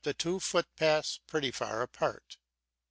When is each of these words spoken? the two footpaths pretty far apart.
the 0.03 0.15
two 0.15 0.39
footpaths 0.39 1.19
pretty 1.27 1.51
far 1.51 1.83
apart. 1.83 2.37